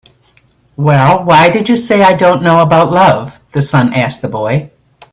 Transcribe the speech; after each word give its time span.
"Well, 0.77 1.25
why 1.25 1.51
did 1.51 1.69
you 1.69 1.77
say 1.77 1.99
that 1.99 2.13
I 2.13 2.13
don't 2.17 2.41
know 2.41 2.63
about 2.63 2.89
love?" 2.91 3.39
the 3.51 3.61
sun 3.61 3.93
asked 3.93 4.23
the 4.23 4.29
boy. 4.29 4.71